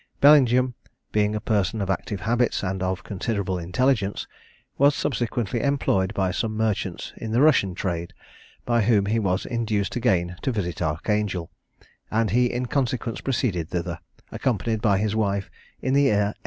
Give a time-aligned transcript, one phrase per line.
[0.19, 0.73] Bellingham,
[1.11, 4.25] being a person of active habits and of considerable intelligence,
[4.79, 8.11] was subsequently employed by some merchants in the Russian trade,
[8.65, 11.51] by whom he was induced again to visit Archangel,
[12.09, 13.99] and he in consequence proceeded thither,
[14.31, 15.51] accompanied by his wife,
[15.83, 16.33] in the year 1804.